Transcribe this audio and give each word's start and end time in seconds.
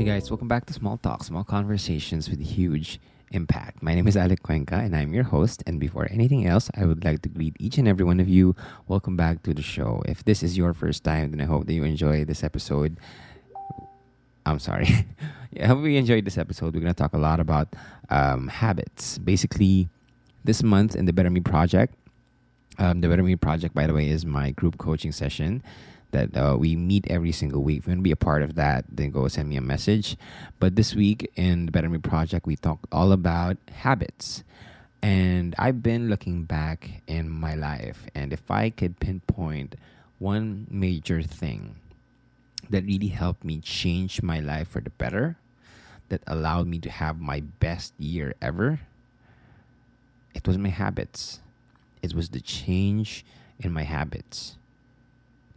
Hey 0.00 0.06
guys, 0.06 0.30
welcome 0.30 0.48
back 0.48 0.64
to 0.64 0.72
Small 0.72 0.96
Talk, 0.96 1.24
Small 1.24 1.44
Conversations 1.44 2.30
with 2.30 2.40
Huge 2.40 2.98
Impact. 3.32 3.82
My 3.82 3.94
name 3.94 4.08
is 4.08 4.16
Alec 4.16 4.42
Cuenca 4.42 4.76
and 4.76 4.96
I'm 4.96 5.12
your 5.12 5.24
host. 5.24 5.62
And 5.66 5.78
before 5.78 6.08
anything 6.10 6.46
else, 6.46 6.70
I 6.74 6.86
would 6.86 7.04
like 7.04 7.20
to 7.20 7.28
greet 7.28 7.54
each 7.60 7.76
and 7.76 7.86
every 7.86 8.06
one 8.06 8.18
of 8.18 8.26
you. 8.26 8.56
Welcome 8.88 9.14
back 9.14 9.42
to 9.42 9.52
the 9.52 9.60
show. 9.60 10.02
If 10.06 10.24
this 10.24 10.42
is 10.42 10.56
your 10.56 10.72
first 10.72 11.04
time, 11.04 11.32
then 11.32 11.40
I 11.42 11.44
hope 11.44 11.66
that 11.66 11.74
you 11.74 11.84
enjoy 11.84 12.24
this 12.24 12.42
episode. 12.42 12.96
I'm 14.46 14.58
sorry. 14.58 14.88
yeah, 15.50 15.64
I 15.64 15.66
hope 15.66 15.84
you 15.84 15.98
enjoyed 15.98 16.24
this 16.24 16.38
episode. 16.38 16.74
We're 16.74 16.80
going 16.80 16.94
to 16.94 16.98
talk 16.98 17.12
a 17.12 17.18
lot 17.18 17.38
about 17.38 17.68
um, 18.08 18.48
habits. 18.48 19.18
Basically, 19.18 19.90
this 20.44 20.62
month 20.62 20.96
in 20.96 21.04
the 21.04 21.12
Better 21.12 21.28
Me 21.28 21.40
Project, 21.40 21.94
um, 22.78 23.02
the 23.02 23.08
Better 23.08 23.22
Me 23.22 23.36
Project, 23.36 23.74
by 23.74 23.86
the 23.86 23.92
way, 23.92 24.08
is 24.08 24.24
my 24.24 24.52
group 24.52 24.78
coaching 24.78 25.12
session 25.12 25.62
that 26.12 26.36
uh, 26.36 26.56
we 26.58 26.76
meet 26.76 27.06
every 27.08 27.32
single 27.32 27.62
week. 27.62 27.78
If 27.78 27.86
you 27.86 27.90
want 27.92 28.00
to 28.00 28.02
be 28.02 28.10
a 28.10 28.16
part 28.16 28.42
of 28.42 28.54
that, 28.56 28.84
then 28.88 29.10
go 29.10 29.28
send 29.28 29.48
me 29.48 29.56
a 29.56 29.60
message. 29.60 30.16
But 30.58 30.76
this 30.76 30.94
week 30.94 31.30
in 31.36 31.66
the 31.66 31.72
Better 31.72 31.88
Me 31.88 31.98
Project, 31.98 32.46
we 32.46 32.56
talk 32.56 32.80
all 32.92 33.12
about 33.12 33.56
habits. 33.70 34.42
And 35.02 35.54
I've 35.58 35.82
been 35.82 36.10
looking 36.10 36.44
back 36.44 37.02
in 37.06 37.30
my 37.30 37.54
life, 37.54 38.04
and 38.14 38.34
if 38.34 38.50
I 38.50 38.68
could 38.68 39.00
pinpoint 39.00 39.76
one 40.18 40.66
major 40.68 41.22
thing 41.22 41.76
that 42.68 42.84
really 42.84 43.08
helped 43.08 43.42
me 43.42 43.60
change 43.60 44.20
my 44.20 44.40
life 44.40 44.68
for 44.68 44.80
the 44.80 44.90
better, 44.90 45.36
that 46.10 46.20
allowed 46.26 46.66
me 46.66 46.78
to 46.80 46.90
have 46.90 47.18
my 47.18 47.40
best 47.40 47.94
year 47.98 48.34
ever, 48.42 48.80
it 50.34 50.46
was 50.46 50.58
my 50.58 50.68
habits. 50.68 51.40
It 52.02 52.14
was 52.14 52.28
the 52.28 52.40
change 52.40 53.24
in 53.58 53.72
my 53.72 53.84
habits 53.84 54.58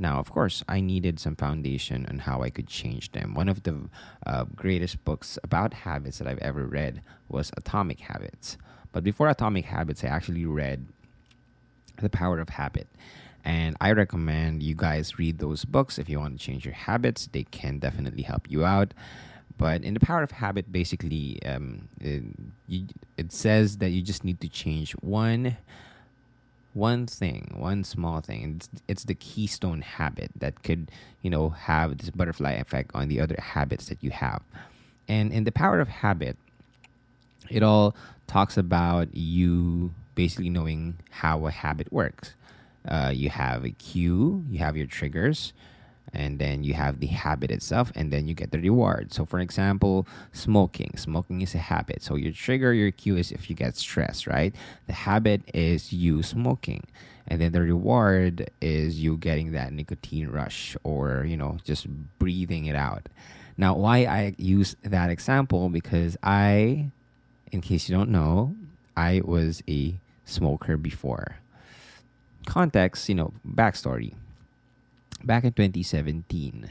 now, 0.04 0.20
of 0.20 0.30
course, 0.30 0.64
I 0.68 0.82
needed 0.82 1.18
some 1.18 1.38
foundation 1.38 2.06
on 2.10 2.20
how 2.20 2.44
I 2.44 2.50
could 2.50 2.68
change 2.68 3.14
them. 3.14 3.34
One 3.34 3.48
of 3.48 3.64
the 3.64 3.90
uh, 4.28 4.44
greatest 4.54 5.04
books 5.06 5.40
about 5.44 5.74
habits 5.74 6.18
that 6.20 6.28
I've 6.28 6.40
ever 6.50 6.66
read 6.66 7.02
was 7.30 7.52
Atomic 7.56 8.02
Habits. 8.02 8.58
But 8.92 9.06
before 9.06 9.30
Atomic 9.30 9.64
Habits, 9.64 10.04
I 10.04 10.08
actually 10.08 10.46
read 10.46 10.86
The 12.02 12.10
Power 12.10 12.40
of 12.40 12.50
Habit. 12.50 12.88
And 13.46 13.78
I 13.80 13.94
recommend 13.94 14.62
you 14.62 14.76
guys 14.76 15.18
read 15.18 15.40
those 15.40 15.64
books 15.64 15.98
if 15.98 16.10
you 16.10 16.20
want 16.20 16.38
to 16.38 16.46
change 16.46 16.66
your 16.66 16.76
habits. 16.76 17.30
They 17.32 17.44
can 17.44 17.80
definitely 17.80 18.24
help 18.24 18.52
you 18.52 18.66
out. 18.66 18.94
But 19.58 19.84
in 19.84 19.94
The 19.94 20.02
Power 20.02 20.24
of 20.24 20.32
Habit, 20.32 20.70
basically, 20.70 21.40
um, 21.46 21.88
it, 22.02 22.24
you, 22.68 22.88
it 23.18 23.32
says 23.32 23.78
that 23.78 23.92
you 23.92 24.02
just 24.02 24.26
need 24.26 24.42
to 24.42 24.50
change 24.50 24.92
one 25.00 25.56
one 26.74 27.06
thing, 27.08 27.54
one 27.56 27.84
small 27.84 28.22
thing. 28.22 28.56
It's, 28.58 28.70
it's 28.88 29.04
the 29.04 29.16
keystone 29.16 29.82
habit 29.82 30.32
that 30.36 30.64
could, 30.64 30.92
you 31.22 31.30
know, 31.30 31.50
have 31.50 31.98
this 31.98 32.10
butterfly 32.10 32.54
effect 32.54 32.92
on 32.94 33.08
the 33.08 33.20
other 33.20 33.38
habits 33.40 33.90
that 33.90 34.04
you 34.04 34.12
have. 34.12 34.42
And 35.08 35.32
in 35.32 35.44
the 35.44 35.52
power 35.52 35.80
of 35.80 35.88
habit, 35.88 36.38
it 37.50 37.64
all 37.64 37.96
talks 38.28 38.58
about 38.58 39.16
you 39.16 39.94
basically 40.16 40.50
knowing 40.50 40.98
how 41.10 41.46
a 41.46 41.52
habit 41.52 41.92
works. 41.92 42.34
Uh, 42.88 43.12
you 43.14 43.30
have 43.30 43.64
a 43.64 43.70
cue, 43.72 44.44
you 44.50 44.60
have 44.60 44.76
your 44.76 44.88
triggers, 44.88 45.54
and 46.14 46.38
then 46.40 46.64
you 46.64 46.76
have 46.76 47.00
the 47.00 47.08
habit 47.08 47.52
itself 47.52 47.92
and 47.96 48.12
then 48.12 48.28
you 48.28 48.34
get 48.34 48.52
the 48.52 48.60
reward. 48.60 49.12
So 49.12 49.26
for 49.26 49.40
example 49.40 50.08
smoking. 50.32 50.92
Smoking 50.96 51.42
is 51.42 51.56
a 51.56 51.60
habit. 51.60 52.04
So 52.04 52.16
your 52.16 52.32
trigger 52.32 52.74
your 52.74 52.92
cue 52.92 53.18
is 53.18 53.32
if 53.32 53.50
you 53.50 53.56
get 53.56 53.76
stressed 53.76 54.28
right? 54.28 54.54
The 54.88 54.94
habit 54.94 55.42
is 55.54 55.92
you 55.92 56.22
smoking 56.22 56.84
and 57.28 57.42
then 57.42 57.52
the 57.52 57.62
reward 57.62 58.50
is 58.62 59.00
you 59.00 59.18
getting 59.18 59.54
that 59.54 59.74
nicotine 59.74 60.30
rush 60.30 60.78
or 60.84 61.26
you 61.26 61.36
know 61.36 61.58
just 61.64 61.88
breathing 62.20 62.66
it 62.66 62.76
out. 62.76 63.10
Now 63.58 63.76
why 63.76 64.06
i 64.06 64.36
use 64.38 64.76
that 64.84 65.10
example? 65.10 65.70
Because 65.70 66.16
i 66.22 66.90
in 67.52 67.62
case 67.62 67.90
you 67.90 67.96
don't 67.96 68.10
know 68.10 68.56
i 68.96 69.22
was 69.26 69.64
a 69.68 69.96
smoker 70.26 70.78
before. 70.78 71.38
Context 72.46 73.10
you 73.10 73.16
know 73.16 73.34
backstory 73.48 74.14
back 75.24 75.44
in 75.44 75.54
2017, 75.54 76.70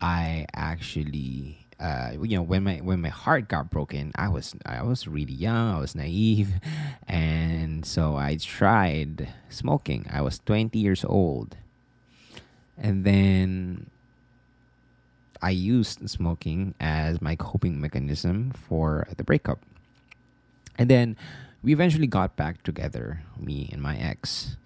I 0.00 0.46
actually 0.54 1.68
uh, 1.80 2.12
you 2.20 2.36
know 2.36 2.42
when 2.42 2.64
my 2.64 2.76
when 2.78 3.00
my 3.00 3.08
heart 3.08 3.48
got 3.48 3.70
broken 3.70 4.10
i 4.16 4.28
was 4.28 4.56
i 4.66 4.82
was 4.82 5.06
really 5.06 5.32
young 5.32 5.76
i 5.76 5.78
was 5.78 5.94
naive 5.94 6.54
and 7.06 7.86
so 7.86 8.16
i 8.16 8.34
tried 8.34 9.28
smoking. 9.48 10.06
I 10.10 10.22
was 10.22 10.38
20 10.40 10.78
years 10.78 11.04
old. 11.04 11.56
And 12.76 13.04
then 13.04 13.90
i 15.42 15.50
used 15.50 16.08
smoking 16.08 16.74
as 16.80 17.22
my 17.22 17.36
coping 17.36 17.80
mechanism 17.80 18.50
for 18.50 19.06
the 19.16 19.24
breakup. 19.24 19.60
And 20.76 20.88
then 20.88 21.16
we 21.62 21.72
eventually 21.72 22.06
got 22.06 22.36
back 22.36 22.62
together 22.62 23.22
me 23.38 23.68
and 23.72 23.82
my 23.82 23.96
ex 23.96 24.56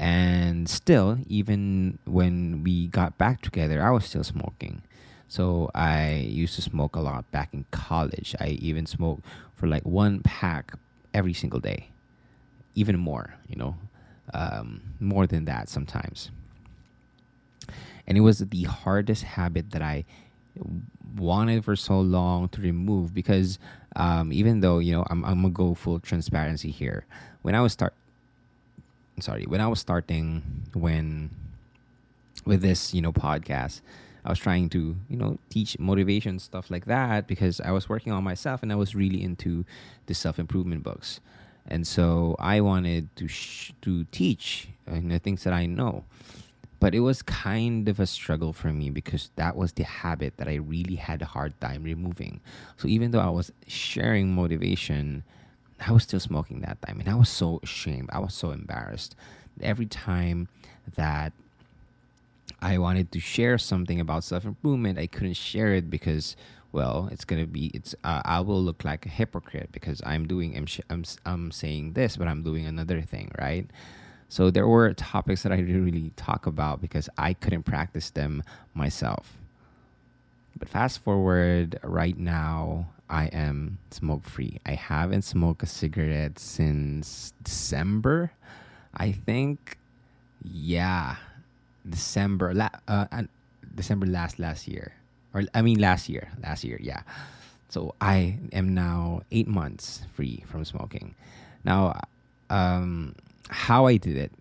and 0.00 0.66
still 0.66 1.18
even 1.28 1.98
when 2.06 2.64
we 2.64 2.86
got 2.86 3.18
back 3.18 3.42
together 3.42 3.82
i 3.82 3.90
was 3.90 4.06
still 4.06 4.24
smoking. 4.24 4.82
So 5.28 5.70
i 5.74 6.14
used 6.14 6.56
to 6.56 6.62
smoke 6.62 6.96
a 6.96 7.00
lot 7.00 7.30
back 7.30 7.50
in 7.52 7.64
college. 7.70 8.34
I 8.40 8.48
even 8.48 8.86
smoked 8.86 9.24
for 9.54 9.68
like 9.68 9.84
one 9.84 10.22
pack 10.22 10.72
every 11.14 11.34
single 11.34 11.60
day. 11.60 11.90
Even 12.74 12.98
more 12.98 13.34
you 13.46 13.56
know? 13.56 13.76
Um, 14.32 14.80
more 15.00 15.26
than 15.26 15.44
that 15.44 15.68
sometimes. 15.68 16.30
And 18.06 18.16
it 18.16 18.22
was 18.22 18.38
the 18.38 18.64
hardest 18.64 19.22
habit 19.22 19.70
that 19.72 19.82
i 19.82 20.04
wanted 21.16 21.64
for 21.64 21.76
so 21.76 22.00
long 22.00 22.48
to 22.48 22.60
remove 22.60 23.12
because 23.12 23.58
um, 23.96 24.32
even 24.32 24.60
though 24.60 24.78
you 24.78 24.92
know 24.92 25.04
I'm, 25.10 25.24
I'm 25.24 25.42
gonna 25.42 25.50
go 25.50 25.74
full 25.74 26.00
transparency 26.00 26.70
here. 26.70 27.04
When 27.42 27.54
i 27.54 27.60
was 27.60 27.72
start 27.72 27.94
sorry, 29.20 29.44
when 29.46 29.60
I 29.60 29.68
was 29.68 29.80
starting 29.80 30.42
when 30.72 31.30
with 32.44 32.62
this, 32.62 32.94
you 32.94 33.02
know, 33.02 33.12
podcast, 33.12 33.80
I 34.24 34.30
was 34.30 34.38
trying 34.38 34.68
to, 34.70 34.96
you 35.08 35.16
know, 35.16 35.38
teach 35.48 35.78
motivation 35.78 36.38
stuff 36.38 36.70
like 36.70 36.86
that 36.86 37.26
because 37.26 37.60
I 37.60 37.70
was 37.70 37.88
working 37.88 38.12
on 38.12 38.22
myself 38.24 38.62
and 38.62 38.72
I 38.72 38.76
was 38.76 38.94
really 38.94 39.22
into 39.22 39.64
the 40.06 40.14
self-improvement 40.14 40.82
books. 40.82 41.20
And 41.66 41.86
so 41.86 42.36
I 42.38 42.60
wanted 42.60 43.14
to 43.16 43.28
sh- 43.28 43.72
to 43.82 44.04
teach 44.04 44.68
you 44.92 45.00
know, 45.00 45.18
things 45.18 45.44
that 45.44 45.52
I 45.52 45.66
know. 45.66 46.04
But 46.80 46.94
it 46.94 47.00
was 47.00 47.20
kind 47.20 47.88
of 47.88 48.00
a 48.00 48.06
struggle 48.06 48.54
for 48.54 48.72
me 48.72 48.88
because 48.88 49.30
that 49.36 49.54
was 49.54 49.72
the 49.72 49.84
habit 49.84 50.38
that 50.38 50.48
I 50.48 50.54
really 50.54 50.96
had 50.96 51.20
a 51.20 51.26
hard 51.26 51.58
time 51.60 51.84
removing. 51.84 52.40
So 52.78 52.88
even 52.88 53.10
though 53.10 53.20
I 53.20 53.28
was 53.28 53.52
sharing 53.66 54.34
motivation, 54.34 55.22
I 55.80 55.92
was 55.92 56.02
still 56.02 56.20
smoking 56.20 56.60
that 56.60 56.80
time, 56.82 57.00
and 57.00 57.08
I 57.08 57.14
was 57.14 57.28
so 57.28 57.60
ashamed. 57.62 58.10
I 58.12 58.18
was 58.18 58.34
so 58.34 58.50
embarrassed. 58.50 59.16
Every 59.62 59.86
time 59.86 60.48
that 60.96 61.32
I 62.60 62.78
wanted 62.78 63.12
to 63.12 63.20
share 63.20 63.58
something 63.58 64.00
about 64.00 64.24
self 64.24 64.44
improvement, 64.44 64.98
I 64.98 65.06
couldn't 65.06 65.34
share 65.34 65.74
it 65.74 65.88
because, 65.90 66.36
well, 66.72 67.08
it's 67.10 67.24
gonna 67.24 67.46
be 67.46 67.70
it's 67.72 67.94
uh, 68.04 68.22
I 68.24 68.40
will 68.40 68.62
look 68.62 68.84
like 68.84 69.06
a 69.06 69.08
hypocrite 69.08 69.70
because 69.72 70.02
I'm 70.04 70.26
doing 70.26 70.56
I'm, 70.56 70.66
I'm 70.90 71.04
I'm 71.24 71.50
saying 71.50 71.94
this, 71.94 72.16
but 72.16 72.28
I'm 72.28 72.42
doing 72.42 72.66
another 72.66 73.00
thing, 73.00 73.30
right? 73.38 73.66
So 74.28 74.50
there 74.50 74.68
were 74.68 74.92
topics 74.94 75.42
that 75.42 75.50
I 75.52 75.56
didn't 75.56 75.84
really 75.84 76.12
talk 76.14 76.46
about 76.46 76.80
because 76.80 77.08
I 77.18 77.32
couldn't 77.34 77.64
practice 77.64 78.10
them 78.10 78.44
myself. 78.74 79.36
But 80.56 80.68
fast 80.68 81.00
forward 81.00 81.80
right 81.82 82.16
now, 82.16 82.86
I 83.10 83.26
am 83.26 83.78
smoke 83.90 84.24
free. 84.24 84.60
I 84.64 84.74
haven't 84.74 85.22
smoked 85.22 85.62
a 85.62 85.66
cigarette 85.66 86.38
since 86.38 87.32
December. 87.42 88.30
I 88.94 89.12
think, 89.12 89.76
yeah, 90.44 91.16
December, 91.88 92.54
la- 92.54 92.70
uh, 92.86 93.06
December 93.74 94.06
last 94.06 94.38
last 94.38 94.68
year, 94.68 94.92
or 95.34 95.42
I 95.54 95.62
mean 95.62 95.78
last 95.80 96.08
year, 96.08 96.30
last 96.42 96.64
year, 96.64 96.78
yeah. 96.80 97.02
So 97.68 97.94
I 98.00 98.38
am 98.52 98.74
now 98.74 99.22
eight 99.30 99.48
months 99.48 100.02
free 100.14 100.44
from 100.46 100.64
smoking. 100.64 101.14
Now, 101.64 102.00
um, 102.48 103.14
how 103.48 103.86
I 103.86 103.96
did 103.96 104.16
it, 104.16 104.32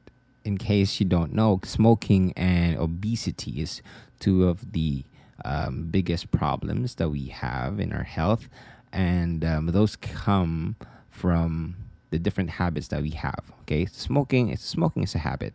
in 0.46 0.58
case 0.58 1.00
you 1.00 1.06
don't 1.06 1.34
know, 1.34 1.60
smoking 1.64 2.34
and 2.38 2.78
obesity 2.78 3.62
is 3.62 3.82
two 4.20 4.48
of 4.48 4.74
the 4.74 5.04
um, 5.46 5.88
biggest 5.90 6.32
problems 6.32 6.96
that 6.96 7.10
we 7.10 7.28
have 7.28 7.80
in 7.80 7.94
our 7.94 8.04
health, 8.04 8.50
and 8.92 9.44
um, 9.46 9.68
those 9.68 9.96
come 9.96 10.76
from 11.10 11.76
the 12.12 12.20
different 12.20 12.52
habits 12.52 12.88
that 12.90 13.02
we 13.02 13.12
have. 13.12 13.52
Okay, 13.62 13.86
smoking. 13.86 14.50
It's 14.50 14.64
smoking 14.64 15.04
is 15.04 15.16
a 15.16 15.20
habit. 15.20 15.54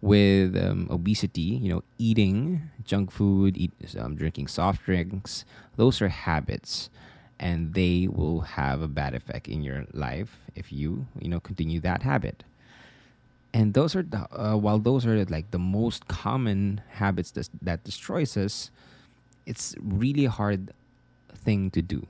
With 0.00 0.56
um, 0.56 0.86
obesity, 0.90 1.58
you 1.58 1.70
know, 1.70 1.82
eating 1.98 2.70
junk 2.84 3.10
food, 3.10 3.56
eat, 3.56 3.72
um, 3.98 4.14
drinking 4.14 4.46
soft 4.46 4.84
drinks, 4.84 5.44
those 5.76 6.00
are 6.00 6.08
habits, 6.08 6.88
and 7.40 7.74
they 7.74 8.06
will 8.06 8.40
have 8.40 8.80
a 8.80 8.88
bad 8.88 9.14
effect 9.14 9.48
in 9.48 9.62
your 9.62 9.86
life 9.92 10.38
if 10.54 10.72
you, 10.72 11.06
you 11.18 11.28
know, 11.28 11.40
continue 11.40 11.80
that 11.80 12.02
habit 12.02 12.44
and 13.58 13.74
those 13.74 13.96
are 13.96 14.02
the, 14.02 14.22
uh, 14.30 14.56
while 14.56 14.78
those 14.78 15.04
are 15.06 15.24
like 15.26 15.50
the 15.50 15.58
most 15.58 16.06
common 16.06 16.80
habits 16.92 17.32
that, 17.32 17.48
that 17.62 17.82
destroys 17.84 18.36
us 18.36 18.70
it's 19.46 19.74
really 19.80 20.26
hard 20.26 20.74
thing 21.32 21.70
to 21.70 21.80
do. 21.80 22.06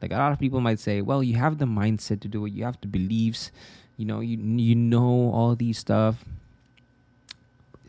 Like 0.00 0.12
a 0.12 0.16
lot 0.16 0.32
of 0.32 0.38
people 0.38 0.60
might 0.60 0.78
say, 0.78 1.02
well, 1.02 1.22
you 1.22 1.34
have 1.36 1.58
the 1.58 1.64
mindset 1.66 2.20
to 2.20 2.28
do 2.28 2.46
it, 2.46 2.52
you 2.52 2.64
have 2.64 2.80
the 2.80 2.86
beliefs, 2.86 3.50
you 3.96 4.06
know, 4.06 4.20
you 4.20 4.38
you 4.38 4.76
know 4.76 5.32
all 5.34 5.56
these 5.56 5.78
stuff. 5.78 6.24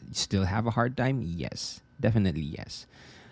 You 0.08 0.14
still 0.16 0.46
have 0.46 0.66
a 0.66 0.72
hard 0.72 0.98
time? 0.98 1.22
Yes, 1.22 1.82
definitely 2.00 2.42
yes. 2.58 2.88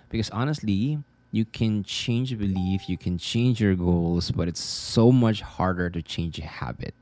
Because 0.09 0.29
honestly, 0.29 0.99
you 1.31 1.45
can 1.45 1.83
change 1.83 2.37
belief, 2.37 2.87
you 2.87 2.97
can 2.97 3.17
change 3.17 3.59
your 3.59 3.75
goals, 3.75 4.31
but 4.31 4.47
it's 4.47 4.61
so 4.61 5.11
much 5.11 5.41
harder 5.41 5.89
to 5.89 6.01
change 6.01 6.37
a 6.37 6.45
habit 6.45 6.93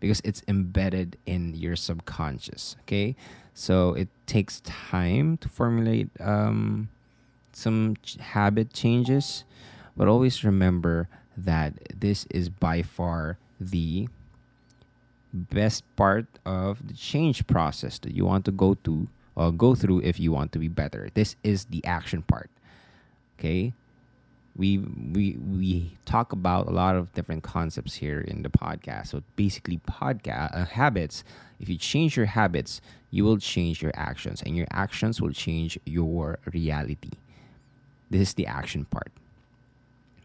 because 0.00 0.20
it's 0.24 0.42
embedded 0.48 1.16
in 1.26 1.54
your 1.54 1.76
subconscious. 1.76 2.76
Okay, 2.82 3.16
so 3.54 3.94
it 3.94 4.08
takes 4.26 4.60
time 4.60 5.36
to 5.38 5.48
formulate 5.48 6.08
um, 6.20 6.88
some 7.52 7.96
ch- 8.02 8.16
habit 8.16 8.72
changes, 8.72 9.44
but 9.96 10.08
always 10.08 10.44
remember 10.44 11.08
that 11.36 11.74
this 11.98 12.26
is 12.30 12.48
by 12.48 12.82
far 12.82 13.38
the 13.60 14.08
best 15.32 15.82
part 15.96 16.26
of 16.46 16.86
the 16.86 16.94
change 16.94 17.46
process 17.46 17.98
that 17.98 18.14
you 18.14 18.24
want 18.24 18.44
to 18.44 18.52
go 18.52 18.74
to 18.74 19.08
or 19.34 19.50
go 19.50 19.74
through 19.74 20.00
if 20.00 20.20
you 20.20 20.30
want 20.30 20.52
to 20.52 20.58
be 20.58 20.68
better. 20.68 21.08
This 21.14 21.34
is 21.42 21.64
the 21.66 21.84
action 21.84 22.22
part. 22.22 22.50
Okay? 23.38 23.72
We 24.56 24.78
we 24.78 25.36
we 25.36 25.96
talk 26.04 26.32
about 26.32 26.68
a 26.68 26.70
lot 26.70 26.94
of 26.94 27.12
different 27.14 27.42
concepts 27.42 27.94
here 27.94 28.20
in 28.20 28.42
the 28.42 28.48
podcast. 28.48 29.08
So 29.08 29.22
basically 29.34 29.78
podcast 29.78 30.56
uh, 30.56 30.64
habits, 30.64 31.24
if 31.58 31.68
you 31.68 31.76
change 31.76 32.16
your 32.16 32.26
habits, 32.26 32.80
you 33.10 33.24
will 33.24 33.38
change 33.38 33.82
your 33.82 33.92
actions 33.94 34.42
and 34.42 34.56
your 34.56 34.68
actions 34.70 35.20
will 35.20 35.32
change 35.32 35.78
your 35.84 36.38
reality. 36.52 37.12
This 38.10 38.28
is 38.28 38.34
the 38.34 38.46
action 38.46 38.84
part. 38.84 39.10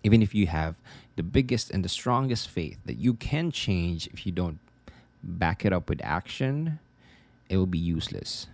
Even 0.04 0.22
if 0.22 0.36
you 0.36 0.48
have 0.48 0.78
the 1.16 1.24
biggest 1.24 1.72
and 1.72 1.84
the 1.84 1.90
strongest 1.90 2.50
faith 2.50 2.78
that 2.86 2.98
you 2.98 3.16
can 3.16 3.52
change 3.52 4.08
if 4.14 4.26
you 4.26 4.32
don't 4.32 4.60
back 5.24 5.66
it 5.66 5.74
up 5.74 5.90
with 5.90 6.02
action, 6.04 6.80
it 7.50 7.58
will 7.58 7.66
be 7.66 7.80
useless. 7.80 8.48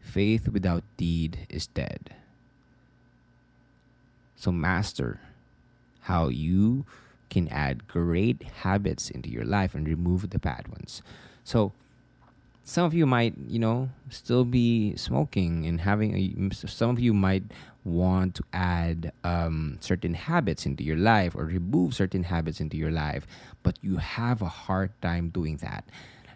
Faith 0.00 0.48
without 0.48 0.82
deed 0.96 1.46
is 1.48 1.66
dead. 1.68 2.16
So, 4.40 4.50
master 4.50 5.20
how 6.00 6.28
you 6.28 6.86
can 7.28 7.46
add 7.48 7.86
great 7.86 8.42
habits 8.64 9.10
into 9.10 9.28
your 9.28 9.44
life 9.44 9.74
and 9.74 9.86
remove 9.86 10.30
the 10.30 10.38
bad 10.38 10.66
ones. 10.68 11.02
So, 11.44 11.72
some 12.64 12.86
of 12.86 12.94
you 12.94 13.04
might, 13.04 13.34
you 13.46 13.58
know, 13.58 13.90
still 14.08 14.46
be 14.46 14.96
smoking 14.96 15.66
and 15.66 15.82
having 15.82 16.16
a, 16.16 16.54
some 16.54 16.88
of 16.88 16.98
you 17.00 17.12
might 17.12 17.42
want 17.84 18.34
to 18.36 18.44
add 18.54 19.12
um, 19.24 19.76
certain 19.80 20.14
habits 20.14 20.64
into 20.64 20.84
your 20.84 20.96
life 20.96 21.34
or 21.34 21.44
remove 21.44 21.94
certain 21.94 22.22
habits 22.22 22.60
into 22.60 22.78
your 22.78 22.90
life, 22.90 23.26
but 23.62 23.78
you 23.82 23.98
have 23.98 24.40
a 24.40 24.48
hard 24.48 24.90
time 25.02 25.28
doing 25.28 25.58
that. 25.58 25.84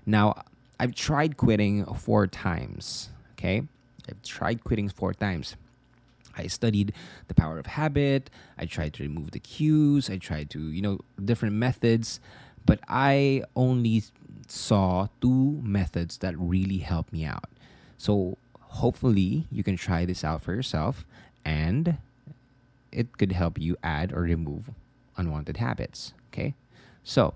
Now, 0.05 0.45
I've 0.79 0.95
tried 0.95 1.39
quitting 1.39 1.87
four 1.87 2.27
times, 2.27 3.09
okay? 3.33 3.63
I've 4.07 4.23
tried 4.23 4.63
quitting 4.63 4.91
four 4.91 5.15
times. 5.15 5.57
I 6.37 6.47
studied 6.47 6.93
the 7.29 7.35
power 7.35 7.59
of 7.59 7.67
habit. 7.67 8.31
I 8.59 8.67
tried 8.67 8.95
to 8.95 9.03
remove 9.03 9.31
the 9.31 9.39
cues. 9.39 10.11
I 10.11 10.19
tried 10.19 10.51
to, 10.51 10.61
you 10.61 10.83
know, 10.83 11.01
different 11.23 11.55
methods, 11.55 12.21
but 12.65 12.81
I 12.89 13.45
only 13.57 14.03
saw 14.49 15.09
two 15.21 15.61
methods 15.63 16.19
that 16.19 16.39
really 16.39 16.79
helped 16.79 17.13
me 17.13 17.25
out. 17.25 17.49
So 17.99 18.37
hopefully 18.61 19.47
you 19.51 19.63
can 19.63 19.77
try 19.77 20.05
this 20.05 20.25
out 20.25 20.43
for 20.43 20.53
yourself 20.55 21.05
and 21.45 21.99
it 22.93 23.19
could 23.19 23.33
help 23.33 23.59
you 23.59 23.77
add 23.83 24.13
or 24.13 24.23
remove 24.23 24.71
unwanted 25.17 25.59
habits. 25.59 26.13
Okay. 26.33 26.55
So 27.03 27.35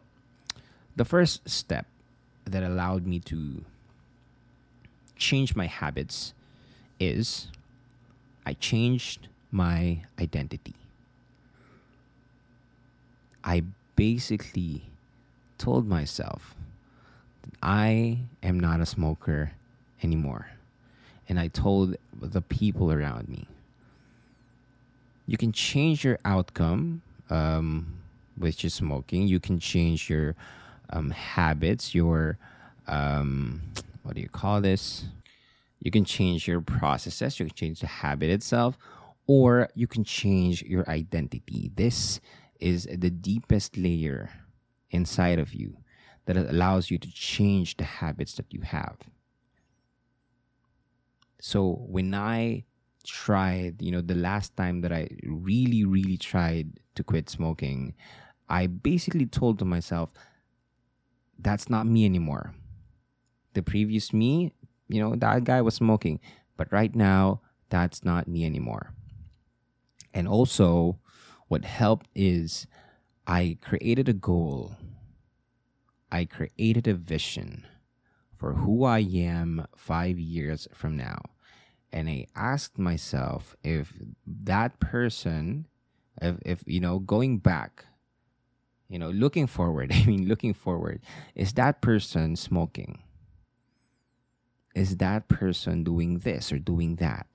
the 0.96 1.04
first 1.04 1.48
step 1.48 1.86
that 2.44 2.62
allowed 2.62 3.06
me 3.06 3.20
to 3.20 3.64
change 5.16 5.54
my 5.54 5.66
habits 5.66 6.32
is 6.98 7.48
I 8.48 8.54
changed 8.54 9.28
my 9.50 10.00
identity. 10.18 10.74
I 13.44 13.62
basically 13.94 14.84
told 15.58 15.86
myself 15.86 16.54
that 17.42 17.52
I 17.62 18.20
am 18.42 18.58
not 18.58 18.80
a 18.80 18.86
smoker 18.86 19.50
anymore. 20.02 20.46
And 21.28 21.38
I 21.38 21.48
told 21.48 21.96
the 22.18 22.40
people 22.40 22.90
around 22.90 23.28
me. 23.28 23.46
You 25.26 25.36
can 25.36 25.52
change 25.52 26.02
your 26.02 26.18
outcome, 26.24 27.02
um, 27.28 27.98
is 28.40 28.72
smoking. 28.72 29.28
You 29.28 29.40
can 29.40 29.60
change 29.60 30.08
your 30.08 30.34
um, 30.88 31.10
habits, 31.10 31.94
your, 31.94 32.38
um, 32.86 33.60
what 34.04 34.14
do 34.14 34.22
you 34.22 34.30
call 34.30 34.62
this? 34.62 35.04
You 35.80 35.90
can 35.90 36.04
change 36.04 36.48
your 36.48 36.60
processes, 36.60 37.38
you 37.38 37.46
can 37.46 37.54
change 37.54 37.80
the 37.80 37.86
habit 37.86 38.30
itself, 38.30 38.76
or 39.26 39.68
you 39.74 39.86
can 39.86 40.04
change 40.04 40.62
your 40.62 40.88
identity. 40.88 41.70
This 41.74 42.20
is 42.58 42.88
the 42.90 43.10
deepest 43.10 43.76
layer 43.76 44.30
inside 44.90 45.38
of 45.38 45.54
you 45.54 45.78
that 46.26 46.36
allows 46.36 46.90
you 46.90 46.98
to 46.98 47.12
change 47.12 47.76
the 47.76 47.84
habits 47.84 48.34
that 48.34 48.52
you 48.52 48.62
have. 48.62 48.96
So 51.40 51.84
when 51.86 52.14
I 52.14 52.64
tried, 53.06 53.80
you 53.80 53.92
know, 53.92 54.00
the 54.00 54.14
last 54.14 54.56
time 54.56 54.80
that 54.82 54.92
I 54.92 55.08
really, 55.24 55.84
really 55.84 56.16
tried 56.16 56.80
to 56.96 57.04
quit 57.04 57.30
smoking, 57.30 57.94
I 58.48 58.66
basically 58.66 59.26
told 59.26 59.58
to 59.60 59.64
myself, 59.64 60.10
that's 61.38 61.70
not 61.70 61.86
me 61.86 62.04
anymore. 62.04 62.54
The 63.54 63.62
previous 63.62 64.12
me 64.12 64.52
you 64.88 65.00
know, 65.00 65.14
that 65.16 65.44
guy 65.44 65.60
was 65.60 65.74
smoking. 65.74 66.20
But 66.56 66.72
right 66.72 66.94
now, 66.94 67.40
that's 67.68 68.04
not 68.04 68.28
me 68.28 68.44
anymore. 68.44 68.92
And 70.12 70.26
also, 70.26 70.98
what 71.48 71.64
helped 71.64 72.08
is 72.14 72.66
I 73.26 73.58
created 73.60 74.08
a 74.08 74.14
goal, 74.14 74.76
I 76.10 76.24
created 76.24 76.88
a 76.88 76.94
vision 76.94 77.66
for 78.36 78.54
who 78.54 78.84
I 78.84 79.00
am 79.00 79.66
five 79.76 80.18
years 80.18 80.68
from 80.72 80.96
now. 80.96 81.20
And 81.92 82.08
I 82.08 82.26
asked 82.36 82.78
myself 82.78 83.56
if 83.64 83.92
that 84.26 84.78
person, 84.78 85.66
if, 86.20 86.36
if 86.44 86.64
you 86.66 86.80
know, 86.80 86.98
going 86.98 87.38
back, 87.38 87.86
you 88.88 88.98
know, 88.98 89.10
looking 89.10 89.46
forward, 89.46 89.92
I 89.94 90.04
mean, 90.04 90.28
looking 90.28 90.54
forward, 90.54 91.00
is 91.34 91.52
that 91.54 91.82
person 91.82 92.36
smoking? 92.36 93.02
Is 94.78 94.98
that 94.98 95.28
person 95.28 95.84
doing 95.84 96.20
this 96.20 96.52
or 96.52 96.58
doing 96.58 96.96
that? 96.96 97.26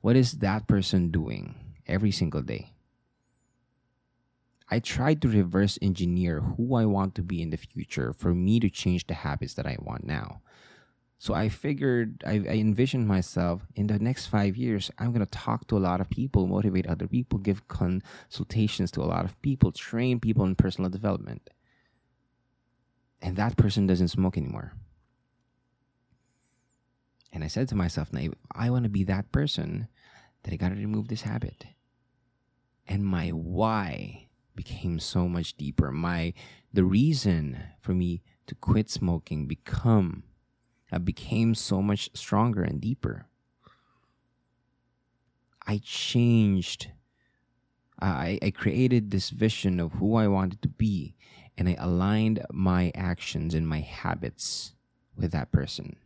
What 0.00 0.16
is 0.16 0.38
that 0.38 0.66
person 0.66 1.10
doing 1.10 1.54
every 1.86 2.10
single 2.10 2.42
day? 2.42 2.74
I 4.70 4.78
tried 4.78 5.22
to 5.22 5.28
reverse 5.28 5.78
engineer 5.80 6.40
who 6.40 6.74
I 6.74 6.84
want 6.84 7.14
to 7.14 7.22
be 7.22 7.40
in 7.40 7.50
the 7.50 7.56
future 7.56 8.12
for 8.12 8.34
me 8.34 8.60
to 8.60 8.68
change 8.68 9.06
the 9.06 9.14
habits 9.14 9.54
that 9.54 9.66
I 9.66 9.78
want 9.80 10.04
now. 10.04 10.42
So 11.18 11.34
I 11.34 11.48
figured, 11.48 12.22
I, 12.24 12.34
I 12.34 12.58
envisioned 12.58 13.08
myself 13.08 13.66
in 13.74 13.88
the 13.88 13.98
next 13.98 14.26
five 14.26 14.56
years, 14.56 14.90
I'm 14.98 15.10
going 15.10 15.24
to 15.24 15.26
talk 15.26 15.66
to 15.68 15.76
a 15.76 15.80
lot 15.80 16.00
of 16.00 16.10
people, 16.10 16.46
motivate 16.46 16.86
other 16.86 17.08
people, 17.08 17.38
give 17.38 17.66
consultations 17.66 18.92
to 18.92 19.02
a 19.02 19.08
lot 19.08 19.24
of 19.24 19.40
people, 19.42 19.72
train 19.72 20.20
people 20.20 20.44
in 20.44 20.54
personal 20.54 20.90
development. 20.90 21.50
And 23.20 23.36
that 23.36 23.56
person 23.56 23.86
doesn't 23.86 24.08
smoke 24.08 24.36
anymore. 24.36 24.74
And 27.32 27.44
I 27.44 27.48
said 27.48 27.68
to 27.68 27.74
myself, 27.74 28.12
now, 28.12 28.30
I 28.52 28.70
want 28.70 28.84
to 28.84 28.90
be 28.90 29.04
that 29.04 29.32
person, 29.32 29.88
that 30.42 30.52
I 30.52 30.56
got 30.56 30.70
to 30.70 30.74
remove 30.74 31.08
this 31.08 31.22
habit. 31.22 31.66
And 32.86 33.04
my 33.04 33.28
why 33.28 34.28
became 34.54 34.98
so 34.98 35.28
much 35.28 35.56
deeper. 35.56 35.92
My 35.92 36.34
the 36.72 36.84
reason 36.84 37.58
for 37.80 37.94
me 37.94 38.22
to 38.46 38.54
quit 38.56 38.90
smoking 38.90 39.46
become 39.46 40.24
uh, 40.90 40.98
became 40.98 41.54
so 41.54 41.80
much 41.80 42.10
stronger 42.14 42.62
and 42.62 42.80
deeper. 42.80 43.26
I 45.66 45.80
changed. 45.84 46.90
I, 48.00 48.38
I 48.42 48.50
created 48.50 49.10
this 49.10 49.30
vision 49.30 49.78
of 49.80 49.92
who 49.92 50.16
I 50.16 50.28
wanted 50.28 50.62
to 50.62 50.68
be, 50.68 51.14
and 51.56 51.68
I 51.68 51.76
aligned 51.78 52.44
my 52.50 52.90
actions 52.94 53.54
and 53.54 53.68
my 53.68 53.80
habits 53.80 54.74
with 55.16 55.30
that 55.32 55.52
person. 55.52 55.96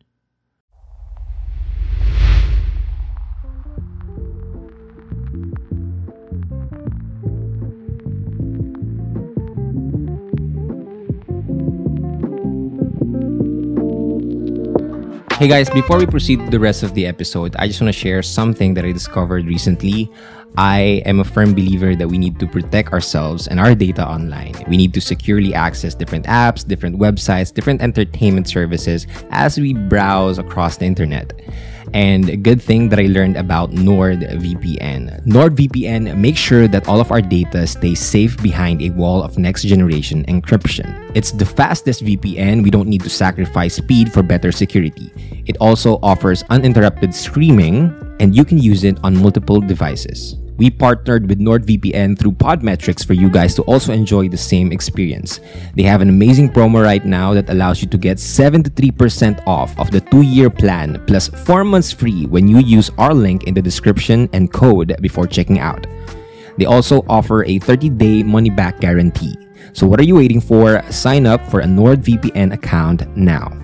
Hey 15.42 15.48
guys, 15.48 15.68
before 15.68 15.98
we 15.98 16.06
proceed 16.06 16.38
to 16.38 16.50
the 16.50 16.60
rest 16.60 16.84
of 16.84 16.94
the 16.94 17.04
episode, 17.04 17.56
I 17.58 17.66
just 17.66 17.80
want 17.80 17.92
to 17.92 17.98
share 17.98 18.22
something 18.22 18.74
that 18.74 18.84
I 18.84 18.92
discovered 18.92 19.44
recently. 19.44 20.08
I 20.56 21.02
am 21.04 21.18
a 21.18 21.24
firm 21.24 21.52
believer 21.52 21.96
that 21.96 22.06
we 22.06 22.16
need 22.16 22.38
to 22.38 22.46
protect 22.46 22.92
ourselves 22.92 23.48
and 23.48 23.58
our 23.58 23.74
data 23.74 24.06
online. 24.06 24.54
We 24.68 24.76
need 24.76 24.94
to 24.94 25.00
securely 25.00 25.52
access 25.52 25.96
different 25.96 26.26
apps, 26.26 26.64
different 26.64 27.00
websites, 27.00 27.52
different 27.52 27.82
entertainment 27.82 28.46
services 28.46 29.08
as 29.30 29.58
we 29.58 29.74
browse 29.74 30.38
across 30.38 30.76
the 30.76 30.84
internet. 30.84 31.32
And 31.94 32.28
a 32.28 32.36
good 32.36 32.60
thing 32.60 32.88
that 32.88 32.98
I 32.98 33.06
learned 33.06 33.36
about 33.36 33.72
NordVPN. 33.72 35.26
NordVPN 35.26 36.16
makes 36.16 36.40
sure 36.40 36.66
that 36.68 36.88
all 36.88 37.00
of 37.00 37.12
our 37.12 37.20
data 37.20 37.66
stays 37.66 38.00
safe 38.00 38.40
behind 38.42 38.80
a 38.80 38.90
wall 38.90 39.22
of 39.22 39.38
next 39.38 39.62
generation 39.64 40.24
encryption. 40.24 40.88
It's 41.14 41.32
the 41.32 41.44
fastest 41.44 42.04
VPN. 42.04 42.62
We 42.62 42.70
don't 42.70 42.88
need 42.88 43.02
to 43.02 43.10
sacrifice 43.10 43.74
speed 43.76 44.12
for 44.12 44.22
better 44.22 44.52
security. 44.52 45.12
It 45.46 45.56
also 45.60 45.98
offers 46.02 46.44
uninterrupted 46.48 47.14
streaming, 47.14 47.92
and 48.20 48.34
you 48.34 48.44
can 48.44 48.58
use 48.58 48.84
it 48.84 48.98
on 49.04 49.16
multiple 49.16 49.60
devices. 49.60 50.41
We 50.58 50.70
partnered 50.70 51.28
with 51.28 51.40
NordVPN 51.40 52.18
through 52.18 52.32
Podmetrics 52.32 53.04
for 53.06 53.14
you 53.14 53.30
guys 53.30 53.54
to 53.56 53.62
also 53.62 53.92
enjoy 53.92 54.28
the 54.28 54.36
same 54.36 54.70
experience. 54.70 55.40
They 55.74 55.82
have 55.82 56.02
an 56.02 56.08
amazing 56.08 56.50
promo 56.50 56.84
right 56.84 57.04
now 57.04 57.34
that 57.34 57.50
allows 57.50 57.80
you 57.82 57.88
to 57.88 57.98
get 57.98 58.18
73% 58.18 59.42
off 59.46 59.78
of 59.78 59.90
the 59.90 60.00
two-year 60.00 60.50
plan 60.50 61.02
plus 61.06 61.28
4 61.28 61.64
months 61.64 61.90
free 61.90 62.26
when 62.26 62.48
you 62.48 62.58
use 62.58 62.90
our 62.98 63.14
link 63.14 63.44
in 63.44 63.54
the 63.54 63.62
description 63.62 64.28
and 64.32 64.52
code 64.52 64.94
before 65.00 65.26
checking 65.26 65.58
out. 65.58 65.86
They 66.58 66.66
also 66.66 67.04
offer 67.08 67.44
a 67.44 67.58
30-day 67.58 68.22
money-back 68.22 68.80
guarantee. 68.80 69.36
So 69.72 69.86
what 69.86 69.98
are 70.00 70.04
you 70.04 70.16
waiting 70.16 70.40
for? 70.40 70.82
Sign 70.90 71.26
up 71.26 71.40
for 71.48 71.60
a 71.60 71.66
NordVPN 71.66 72.52
account 72.52 73.06
now. 73.16 73.61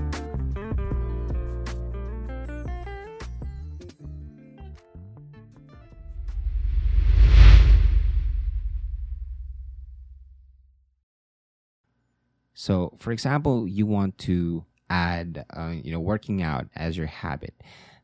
So, 12.68 12.92
for 12.98 13.12
example, 13.12 13.66
you 13.66 13.86
want 13.86 14.18
to 14.28 14.66
add, 14.90 15.46
uh, 15.56 15.72
you 15.72 15.90
know, 15.90 16.04
working 16.04 16.42
out 16.42 16.68
as 16.76 16.98
your 16.98 17.06
habit. 17.06 17.54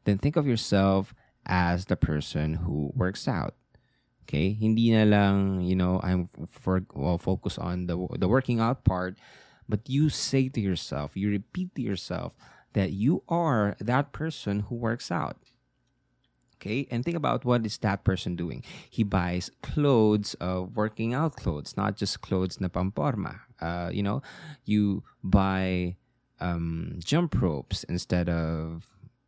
Then 0.05 0.17
think 0.17 0.37
of 0.37 0.47
yourself 0.47 1.13
as 1.45 1.85
the 1.85 2.01
person 2.01 2.65
who 2.65 2.91
works 2.97 3.29
out. 3.29 3.57
Okay? 4.25 4.57
Hindi 4.57 4.97
na 4.97 5.05
lang, 5.05 5.61
you 5.61 5.77
know, 5.77 6.01
I'm 6.03 6.31
for 6.49 6.81
well, 6.95 7.21
focus 7.21 7.61
on 7.61 7.93
the 7.93 8.09
the 8.17 8.25
working 8.25 8.57
out 8.57 8.89
part, 8.89 9.21
but 9.69 9.85
you 9.85 10.09
say 10.09 10.49
to 10.49 10.61
yourself, 10.65 11.13
you 11.13 11.29
repeat 11.29 11.77
to 11.77 11.85
yourself 11.85 12.33
that 12.73 12.97
you 12.97 13.21
are 13.29 13.77
that 13.85 14.17
person 14.17 14.73
who 14.73 14.81
works 14.81 15.13
out. 15.13 15.37
Okay, 16.57 16.89
and 16.89 17.05
think 17.05 17.21
about 17.21 17.45
what 17.45 17.69
is 17.69 17.77
that 17.85 18.01
person 18.01 18.33
doing. 18.33 18.65
He 18.89 19.05
buys 19.05 19.53
clothes, 19.61 20.33
uh, 20.41 20.65
working 20.65 21.13
out 21.13 21.37
clothes, 21.37 21.77
not 21.77 22.01
just 22.01 22.25
clothes 22.25 22.65
na 22.65 22.73
pamporma. 22.73 23.44
Uh, 23.61 23.91
you 23.93 24.03
know, 24.03 24.23
you 24.65 25.03
buy 25.23 25.97
um, 26.41 26.99
jump 26.99 27.41
ropes 27.41 27.85
instead 27.85 28.29
of 28.29 28.87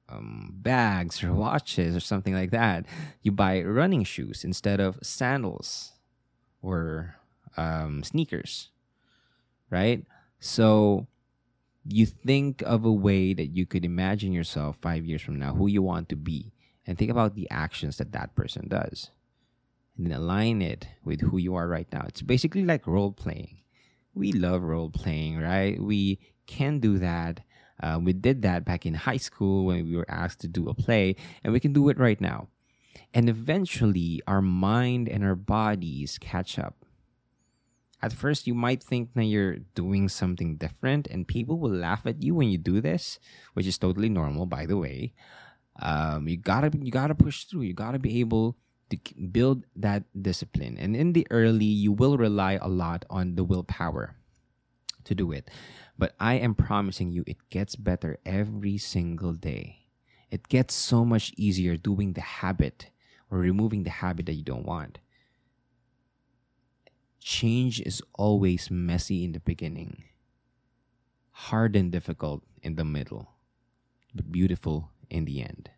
um, 0.09 0.53
bags 0.57 1.23
or 1.23 1.33
watches 1.47 1.97
or 1.97 2.01
something 2.01 2.35
like 2.35 2.51
that. 2.51 2.87
You 3.23 3.33
buy 3.33 3.63
running 3.63 4.05
shoes 4.05 4.45
instead 4.45 4.81
of 4.81 4.99
sandals 5.03 5.93
or 6.63 7.17
um, 7.57 8.03
sneakers, 8.03 8.71
right? 9.71 10.05
So 10.41 11.07
you 11.89 12.07
think 12.07 12.63
of 12.63 12.85
a 12.85 12.93
way 12.93 13.33
that 13.33 13.47
you 13.47 13.67
could 13.67 13.85
imagine 13.85 14.33
yourself 14.33 14.77
five 14.81 15.05
years 15.05 15.23
from 15.23 15.39
now, 15.39 15.55
who 15.55 15.67
you 15.67 15.83
want 15.83 16.09
to 16.09 16.17
be 16.17 16.53
and 16.87 16.99
think 16.99 17.11
about 17.11 17.35
the 17.35 17.49
actions 17.51 17.99
that 17.99 18.13
that 18.13 18.35
person 18.35 18.69
does 18.69 19.11
and 19.97 20.07
then 20.07 20.17
align 20.17 20.63
it 20.63 20.89
with 21.05 21.21
who 21.21 21.39
you 21.39 21.55
are 21.55 21.67
right 21.67 21.87
now. 21.93 22.05
It's 22.07 22.23
basically 22.23 22.65
like 22.65 22.87
role 22.87 23.13
playing. 23.13 23.59
We 24.17 24.33
love 24.33 24.63
role 24.63 24.91
playing, 24.91 25.39
right? 25.39 25.81
We 25.81 26.19
can 26.47 26.81
do 26.81 26.99
that. 26.99 27.41
Uh, 27.81 28.01
we 28.03 28.15
did 28.15 28.43
that 28.43 28.65
back 28.65 28.87
in 28.87 28.95
high 28.95 29.19
school 29.19 29.67
when 29.67 29.85
we 29.85 29.95
were 29.95 30.11
asked 30.11 30.41
to 30.41 30.49
do 30.49 30.69
a 30.69 30.75
play, 30.75 31.17
and 31.45 31.53
we 31.53 31.61
can 31.61 31.73
do 31.73 31.89
it 31.91 31.99
right 31.99 32.21
now. 32.21 32.49
And 33.13 33.29
eventually, 33.29 34.23
our 34.27 34.41
mind 34.41 35.09
and 35.09 35.23
our 35.23 35.35
bodies 35.35 36.19
catch 36.19 36.59
up. 36.59 36.85
At 38.03 38.13
first, 38.13 38.47
you 38.47 38.55
might 38.55 38.83
think 38.83 39.13
that 39.15 39.25
you're 39.25 39.59
doing 39.75 40.09
something 40.09 40.57
different, 40.57 41.07
and 41.07 41.29
people 41.29 41.59
will 41.59 41.71
laugh 41.71 42.07
at 42.07 42.23
you 42.23 42.35
when 42.35 42.49
you 42.49 42.59
do 42.59 42.81
this, 42.81 43.19
which 43.53 43.67
is 43.67 43.79
totally 43.79 44.09
normal, 44.09 44.47
by 44.47 44.65
the 44.65 44.77
way 44.77 45.13
um, 45.81 46.29
you 46.29 46.37
gotta 46.37 46.71
you 46.81 46.91
gotta 46.91 47.15
push 47.15 47.45
through 47.45 47.63
you 47.63 47.75
gotta 47.75 47.99
be 47.99 48.21
able 48.21 48.57
to 48.91 48.99
build 49.31 49.65
that 49.75 50.05
discipline. 50.15 50.77
And 50.79 50.97
in 50.97 51.13
the 51.13 51.27
early 51.31 51.65
you 51.65 51.93
will 51.93 52.17
rely 52.17 52.59
a 52.61 52.69
lot 52.69 53.05
on 53.11 53.35
the 53.35 53.45
willpower 53.45 54.17
to 55.05 55.15
do 55.15 55.33
it. 55.33 55.51
But 55.99 56.15
i 56.21 56.35
am 56.35 56.55
promising 56.55 57.13
you 57.13 57.25
it 57.27 57.49
gets 57.51 57.77
better 57.77 58.19
every 58.27 58.79
single 58.79 59.33
day. 59.33 59.87
It 60.31 60.49
gets 60.49 60.75
so 60.75 61.05
much 61.05 61.33
easier 61.37 61.77
doing 61.77 62.13
the 62.13 62.43
habit 62.43 62.91
or 63.31 63.39
removing 63.39 63.85
the 63.85 64.03
habit 64.03 64.27
that 64.27 64.35
you 64.35 64.45
don't 64.45 64.67
want. 64.67 64.99
Change 67.21 67.81
is 67.81 68.03
always 68.15 68.71
messy 68.71 69.25
in 69.25 69.33
the 69.33 69.41
beginning 69.41 70.05
hard 71.37 71.77
and 71.77 71.93
difficult 71.93 72.43
in 72.63 72.77
the 72.77 72.85
middle 72.85 73.37
but 74.15 74.33
beautiful 74.33 74.91
in 75.11 75.27
the 75.27 75.43
end. 75.43 75.71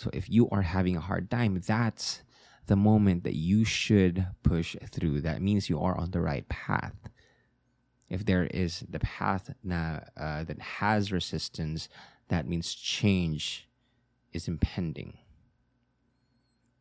So 0.00 0.08
if 0.14 0.30
you 0.30 0.48
are 0.48 0.62
having 0.62 0.96
a 0.96 1.00
hard 1.00 1.30
time, 1.30 1.60
that's 1.60 2.22
the 2.68 2.74
moment 2.74 3.22
that 3.24 3.36
you 3.36 3.66
should 3.66 4.26
push 4.42 4.74
through. 4.90 5.20
That 5.20 5.42
means 5.42 5.68
you 5.68 5.78
are 5.78 5.94
on 5.94 6.12
the 6.12 6.22
right 6.22 6.48
path. 6.48 6.94
If 8.08 8.24
there 8.24 8.44
is 8.46 8.82
the 8.88 9.00
path 9.00 9.52
na, 9.62 10.00
uh, 10.16 10.44
that 10.44 10.58
has 10.58 11.12
resistance, 11.12 11.90
that 12.28 12.48
means 12.48 12.72
change 12.72 13.68
is 14.32 14.48
impending. 14.48 15.18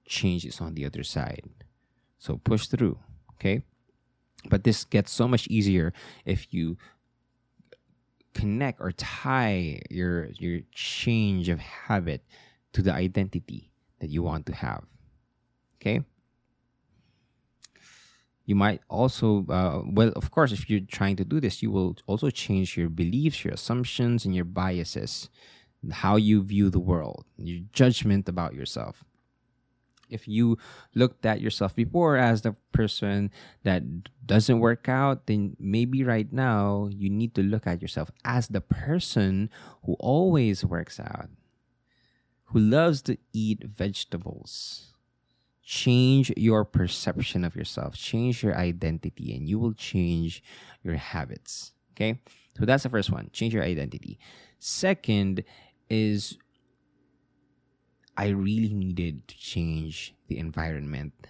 Change 0.05 0.45
is 0.45 0.61
on 0.61 0.75
the 0.75 0.85
other 0.85 1.03
side. 1.03 1.43
So 2.19 2.37
push 2.37 2.67
through, 2.67 2.99
okay? 3.33 3.63
But 4.47 4.63
this 4.63 4.85
gets 4.85 5.11
so 5.11 5.27
much 5.27 5.45
easier 5.47 5.91
if 6.23 6.53
you 6.53 6.77
connect 8.33 8.79
or 8.79 8.93
tie 8.93 9.81
your 9.89 10.27
your 10.39 10.61
change 10.71 11.49
of 11.49 11.59
habit 11.59 12.23
to 12.73 12.81
the 12.81 12.93
identity 12.93 13.71
that 13.99 14.09
you 14.09 14.23
want 14.23 14.45
to 14.47 14.53
have. 14.53 14.83
Okay? 15.75 16.01
You 18.45 18.55
might 18.55 18.81
also 18.89 19.45
uh, 19.47 19.83
well 19.85 20.11
of 20.15 20.31
course 20.31 20.51
if 20.51 20.69
you're 20.69 20.79
trying 20.79 21.15
to 21.17 21.23
do 21.23 21.39
this 21.39 21.61
you 21.61 21.69
will 21.69 21.95
also 22.07 22.31
change 22.31 22.75
your 22.75 22.89
beliefs 22.89 23.43
your 23.45 23.53
assumptions 23.53 24.25
and 24.25 24.33
your 24.35 24.43
biases 24.43 25.29
how 25.91 26.15
you 26.15 26.41
view 26.41 26.71
the 26.71 26.79
world 26.79 27.25
your 27.37 27.61
judgment 27.71 28.27
about 28.27 28.55
yourself. 28.55 29.03
If 30.09 30.27
you 30.27 30.57
looked 30.95 31.25
at 31.25 31.39
yourself 31.39 31.75
before 31.75 32.17
as 32.17 32.41
the 32.41 32.55
person 32.71 33.31
that 33.63 33.83
doesn't 34.25 34.59
work 34.59 34.89
out, 34.89 35.27
then 35.27 35.55
maybe 35.59 36.03
right 36.03 36.31
now 36.31 36.89
you 36.91 37.09
need 37.09 37.35
to 37.35 37.43
look 37.43 37.67
at 37.67 37.81
yourself 37.81 38.09
as 38.25 38.47
the 38.47 38.61
person 38.61 39.49
who 39.85 39.93
always 39.99 40.65
works 40.65 40.99
out, 40.99 41.29
who 42.49 42.59
loves 42.59 43.01
to 43.03 43.17
eat 43.33 43.63
vegetables. 43.63 44.93
Change 45.63 46.33
your 46.35 46.65
perception 46.65 47.43
of 47.43 47.55
yourself, 47.55 47.95
change 47.95 48.43
your 48.43 48.55
identity, 48.55 49.35
and 49.35 49.47
you 49.47 49.59
will 49.59 49.73
change 49.73 50.43
your 50.81 50.95
habits. 50.95 51.73
Okay? 51.93 52.19
So 52.57 52.65
that's 52.65 52.83
the 52.83 52.89
first 52.89 53.11
one 53.11 53.29
change 53.31 53.53
your 53.53 53.63
identity. 53.63 54.19
Second 54.57 55.43
is 55.89 56.37
I 58.17 58.29
really 58.29 58.73
needed 58.73 59.27
to 59.27 59.37
change 59.37 60.15
the 60.27 60.39
environment 60.39 61.27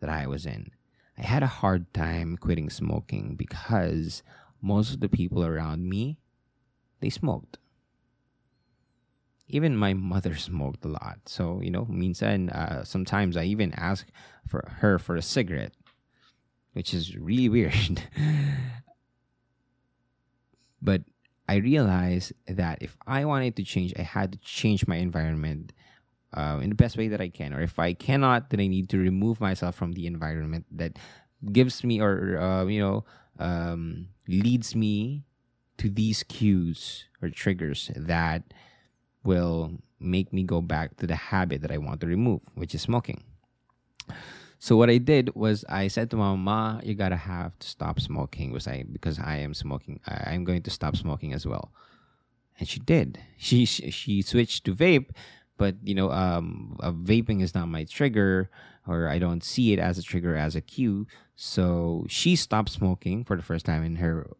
that 0.00 0.08
I 0.08 0.26
was 0.26 0.46
in. 0.46 0.70
I 1.18 1.22
had 1.22 1.42
a 1.42 1.48
hard 1.48 1.92
time 1.92 2.36
quitting 2.36 2.70
smoking 2.70 3.34
because 3.36 4.22
most 4.62 4.94
of 4.94 5.00
the 5.00 5.08
people 5.08 5.44
around 5.44 5.88
me 5.88 6.18
they 7.00 7.10
smoked. 7.10 7.58
Even 9.48 9.76
my 9.76 9.94
mother 9.94 10.34
smoked 10.34 10.84
a 10.84 10.88
lot. 10.88 11.18
So, 11.26 11.60
you 11.62 11.70
know, 11.70 11.86
minsan, 11.86 12.50
uh, 12.50 12.84
sometimes 12.84 13.36
I 13.36 13.44
even 13.44 13.72
ask 13.74 14.06
for 14.46 14.68
her 14.80 14.98
for 14.98 15.16
a 15.16 15.22
cigarette, 15.22 15.72
which 16.72 16.92
is 16.92 17.16
really 17.16 17.48
weird. 17.56 18.02
but 20.82 21.02
I 21.48 21.56
realized 21.56 22.32
that 22.48 22.78
if 22.80 22.96
I 23.06 23.24
wanted 23.24 23.54
to 23.56 23.62
change, 23.62 23.94
I 23.96 24.02
had 24.02 24.32
to 24.32 24.38
change 24.38 24.86
my 24.88 24.96
environment 24.96 25.72
uh, 26.34 26.58
in 26.60 26.70
the 26.70 26.74
best 26.74 26.96
way 26.96 27.08
that 27.08 27.20
I 27.20 27.28
can. 27.28 27.54
Or 27.54 27.60
if 27.60 27.78
I 27.78 27.92
cannot, 27.92 28.50
then 28.50 28.60
I 28.60 28.66
need 28.66 28.88
to 28.90 28.98
remove 28.98 29.40
myself 29.40 29.76
from 29.76 29.92
the 29.92 30.06
environment 30.06 30.66
that 30.72 30.98
gives 31.52 31.84
me 31.84 32.00
or 32.00 32.38
uh, 32.38 32.64
you 32.64 32.80
know 32.80 33.04
um, 33.38 34.08
leads 34.26 34.74
me 34.74 35.24
to 35.78 35.90
these 35.90 36.22
cues 36.24 37.04
or 37.22 37.28
triggers 37.28 37.90
that 37.94 38.42
will 39.26 39.72
make 39.98 40.32
me 40.32 40.42
go 40.42 40.60
back 40.60 40.96
to 40.98 41.06
the 41.06 41.16
habit 41.16 41.62
that 41.62 41.72
I 41.72 41.78
want 41.78 42.00
to 42.00 42.06
remove, 42.06 42.42
which 42.54 42.74
is 42.74 42.82
smoking. 42.82 43.22
So 44.58 44.76
what 44.76 44.88
I 44.88 44.98
did 44.98 45.34
was 45.34 45.64
I 45.68 45.88
said 45.88 46.10
to 46.10 46.16
my 46.16 46.34
mama, 46.34 46.80
"You 46.82 46.94
gotta 46.94 47.16
have 47.16 47.58
to 47.58 47.68
stop 47.68 48.00
smoking," 48.00 48.52
because 48.52 48.66
I 48.66 48.84
because 48.90 49.18
I 49.18 49.36
am 49.36 49.52
smoking. 49.52 50.00
I, 50.06 50.32
I'm 50.32 50.44
going 50.44 50.62
to 50.62 50.70
stop 50.70 50.96
smoking 50.96 51.32
as 51.32 51.46
well, 51.46 51.72
and 52.58 52.68
she 52.68 52.80
did. 52.80 53.20
She 53.36 53.64
she, 53.64 53.90
she 53.90 54.22
switched 54.22 54.64
to 54.64 54.74
vape, 54.74 55.10
but 55.58 55.76
you 55.82 55.94
know, 55.94 56.10
um, 56.10 56.76
uh, 56.80 56.92
vaping 56.92 57.42
is 57.42 57.54
not 57.54 57.68
my 57.68 57.84
trigger, 57.84 58.50
or 58.86 59.08
I 59.08 59.18
don't 59.18 59.44
see 59.44 59.72
it 59.72 59.78
as 59.78 59.98
a 59.98 60.02
trigger 60.02 60.36
as 60.36 60.56
a 60.56 60.62
cue. 60.62 61.06
So 61.36 62.06
she 62.08 62.34
stopped 62.34 62.70
smoking 62.70 63.24
for 63.24 63.36
the 63.36 63.42
first 63.42 63.66
time 63.66 63.84
in 63.84 63.96
her 63.96 64.30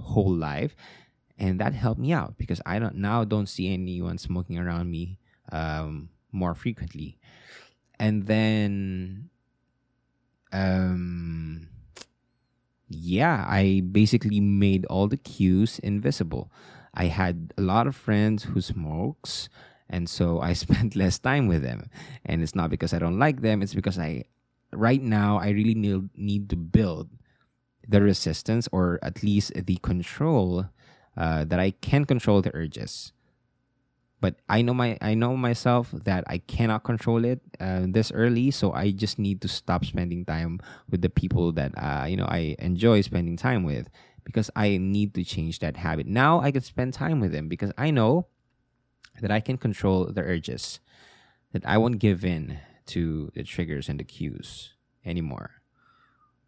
whole 0.00 0.32
life, 0.32 0.74
and 1.38 1.60
that 1.60 1.74
helped 1.74 2.00
me 2.00 2.12
out 2.12 2.36
because 2.36 2.60
I 2.66 2.78
don't 2.78 2.96
now 2.96 3.24
don't 3.24 3.48
see 3.48 3.72
anyone 3.72 4.18
smoking 4.18 4.58
around 4.58 4.90
me 4.90 5.18
um, 5.52 6.10
more 6.32 6.54
frequently. 6.54 7.18
And 7.98 8.26
then 8.26 9.30
um 10.52 11.68
yeah 12.88 13.44
i 13.48 13.82
basically 13.92 14.40
made 14.40 14.86
all 14.86 15.06
the 15.06 15.16
cues 15.16 15.78
invisible 15.80 16.50
i 16.94 17.04
had 17.04 17.52
a 17.58 17.62
lot 17.62 17.86
of 17.86 17.94
friends 17.94 18.44
who 18.44 18.60
smokes 18.60 19.48
and 19.90 20.08
so 20.08 20.40
i 20.48 20.52
spent 20.52 20.96
less 20.96 21.18
time 21.18 21.46
with 21.46 21.62
them 21.62 21.90
and 22.24 22.42
it's 22.42 22.54
not 22.54 22.70
because 22.70 22.94
i 22.94 22.98
don't 22.98 23.18
like 23.18 23.42
them 23.42 23.62
it's 23.62 23.74
because 23.74 23.98
i 23.98 24.24
right 24.72 25.02
now 25.02 25.38
i 25.38 25.50
really 25.50 25.74
need, 25.74 26.08
need 26.16 26.48
to 26.48 26.56
build 26.56 27.08
the 27.86 28.00
resistance 28.00 28.68
or 28.72 28.98
at 29.02 29.22
least 29.22 29.52
the 29.54 29.76
control 29.76 30.66
uh, 31.18 31.44
that 31.44 31.60
i 31.60 31.70
can 31.70 32.06
control 32.06 32.40
the 32.40 32.54
urges 32.54 33.12
but 34.20 34.36
I 34.48 34.62
know 34.62 34.74
my 34.74 34.98
I 35.00 35.14
know 35.14 35.36
myself 35.36 35.90
that 35.92 36.24
I 36.26 36.38
cannot 36.38 36.82
control 36.82 37.24
it 37.24 37.40
uh, 37.60 37.86
this 37.86 38.10
early, 38.10 38.50
so 38.50 38.72
I 38.72 38.90
just 38.90 39.18
need 39.18 39.40
to 39.42 39.48
stop 39.48 39.84
spending 39.84 40.24
time 40.24 40.60
with 40.90 41.02
the 41.02 41.10
people 41.10 41.52
that 41.52 41.72
uh, 41.78 42.06
you 42.08 42.16
know 42.16 42.26
I 42.26 42.56
enjoy 42.58 43.00
spending 43.02 43.36
time 43.36 43.62
with 43.62 43.88
because 44.24 44.50
I 44.56 44.76
need 44.78 45.14
to 45.14 45.24
change 45.24 45.60
that 45.60 45.76
habit. 45.76 46.06
Now 46.06 46.40
I 46.40 46.50
can 46.50 46.62
spend 46.62 46.94
time 46.94 47.20
with 47.20 47.32
them 47.32 47.48
because 47.48 47.72
I 47.78 47.90
know 47.90 48.26
that 49.20 49.30
I 49.30 49.40
can 49.40 49.56
control 49.56 50.06
the 50.06 50.22
urges, 50.22 50.80
that 51.52 51.64
I 51.64 51.78
won't 51.78 51.98
give 51.98 52.24
in 52.24 52.58
to 52.86 53.30
the 53.34 53.44
triggers 53.44 53.88
and 53.88 54.00
the 54.00 54.04
cues 54.04 54.74
anymore 55.04 55.58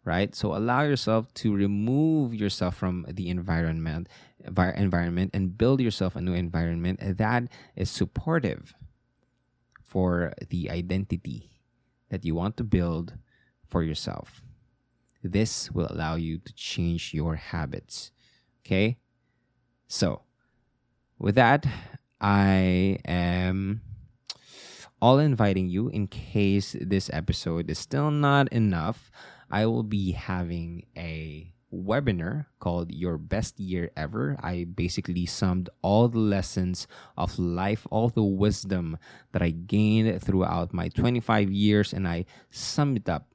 right? 0.03 0.33
So 0.35 0.55
allow 0.55 0.81
yourself 0.81 1.33
to 1.35 1.53
remove 1.53 2.33
yourself 2.33 2.75
from 2.75 3.05
the 3.07 3.29
environment 3.29 4.09
environment 4.45 5.31
and 5.33 5.57
build 5.57 5.81
yourself 5.81 6.15
a 6.15 6.21
new 6.21 6.33
environment 6.33 6.99
that 7.17 7.43
is 7.75 7.89
supportive 7.89 8.73
for 9.83 10.33
the 10.49 10.69
identity 10.69 11.51
that 12.09 12.25
you 12.25 12.35
want 12.35 12.57
to 12.57 12.63
build 12.63 13.13
for 13.67 13.83
yourself. 13.83 14.41
This 15.23 15.71
will 15.71 15.87
allow 15.89 16.15
you 16.15 16.39
to 16.39 16.53
change 16.53 17.13
your 17.13 17.35
habits. 17.35 18.11
Okay? 18.65 18.97
So, 19.87 20.23
with 21.19 21.35
that, 21.35 21.65
I 22.19 22.97
am 23.05 23.81
all 25.01 25.19
inviting 25.19 25.67
you 25.69 25.89
in 25.89 26.07
case 26.07 26.75
this 26.79 27.09
episode 27.13 27.69
is 27.69 27.79
still 27.79 28.11
not 28.11 28.47
enough 28.49 29.11
I 29.51 29.65
will 29.65 29.83
be 29.83 30.13
having 30.13 30.85
a 30.97 31.50
webinar 31.73 32.45
called 32.59 32.91
Your 32.91 33.17
Best 33.17 33.59
Year 33.59 33.91
Ever. 33.95 34.37
I 34.41 34.65
basically 34.65 35.25
summed 35.25 35.69
all 35.81 36.07
the 36.07 36.19
lessons 36.19 36.87
of 37.17 37.37
life, 37.39 37.87
all 37.89 38.09
the 38.09 38.23
wisdom 38.23 38.97
that 39.31 39.41
I 39.41 39.51
gained 39.51 40.21
throughout 40.21 40.73
my 40.73 40.89
25 40.89 41.51
years, 41.51 41.93
and 41.93 42.07
I 42.07 42.25
summed 42.49 42.97
it 42.97 43.09
up 43.09 43.27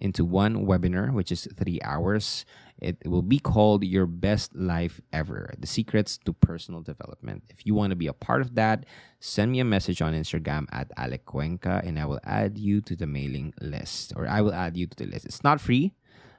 into 0.00 0.24
one 0.24 0.66
webinar, 0.66 1.12
which 1.12 1.30
is 1.30 1.46
three 1.56 1.80
hours. 1.82 2.44
It 2.78 2.98
will 3.06 3.22
be 3.22 3.38
called 3.38 3.84
Your 3.84 4.06
Best 4.06 4.54
Life 4.54 5.00
Ever 5.12 5.54
The 5.58 5.66
Secrets 5.66 6.18
to 6.24 6.32
Personal 6.32 6.82
Development. 6.82 7.44
If 7.48 7.64
you 7.64 7.74
want 7.74 7.90
to 7.90 7.96
be 7.96 8.08
a 8.08 8.12
part 8.12 8.40
of 8.40 8.56
that, 8.56 8.84
send 9.20 9.52
me 9.52 9.60
a 9.60 9.64
message 9.64 10.02
on 10.02 10.12
Instagram 10.12 10.66
at 10.72 10.90
Alec 10.96 11.24
Cuenca 11.24 11.80
and 11.84 11.98
I 11.98 12.06
will 12.06 12.20
add 12.24 12.58
you 12.58 12.80
to 12.82 12.96
the 12.96 13.06
mailing 13.06 13.54
list 13.60 14.12
or 14.16 14.26
I 14.26 14.40
will 14.40 14.52
add 14.52 14.76
you 14.76 14.86
to 14.88 14.96
the 14.96 15.06
list. 15.06 15.24
It's 15.24 15.44
not 15.44 15.60
free 15.60 15.94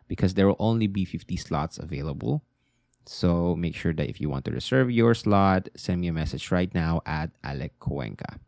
because 0.08 0.34
there 0.34 0.48
will 0.48 0.58
only 0.60 0.88
be 0.88 1.06
50 1.06 1.36
slots 1.38 1.78
available. 1.78 2.44
So 3.06 3.56
make 3.56 3.76
sure 3.76 3.94
that 3.94 4.10
if 4.10 4.20
you 4.20 4.30
want 4.30 4.46
to 4.46 4.52
reserve 4.52 4.90
your 4.90 5.14
slot, 5.14 5.70
send 5.76 6.02
me 6.02 6.08
a 6.08 6.14
message 6.14 6.52
right 6.52 6.74
now 6.74 7.02
at 7.06 7.32
Alec 7.44 7.80
Cuenca. 7.80 8.40